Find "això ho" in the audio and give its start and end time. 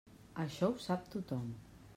0.43-0.81